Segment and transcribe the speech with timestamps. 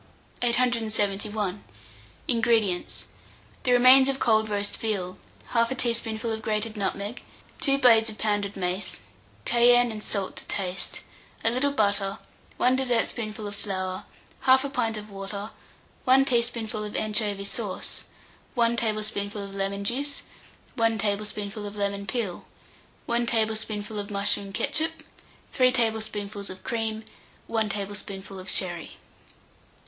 [0.41, 1.63] 871.
[2.27, 3.05] INGREDIENTS.
[3.61, 5.19] The remains of cold roast veal,
[5.51, 7.21] 1/2 teaspoonful of grated nutmeg,
[7.59, 9.01] 2 blades of pounded mace,
[9.45, 11.01] cayenne and salt to taste,
[11.43, 12.17] a little butter,
[12.57, 14.05] 1 dessertspoonful of flour,
[14.47, 15.51] 1/4 pint of water,
[16.05, 18.05] 1 teaspoonful of anchovy sauce,
[18.55, 20.23] 1 tablespoonful of lemon juice,
[20.73, 22.45] 1 teaspoonful of lemon peel,
[23.05, 25.03] 1 tablespoonful of mushroom ketchup,
[25.53, 27.03] 3 tablespoonfuls of cream,
[27.45, 28.93] 1 tablespoonful of sherry.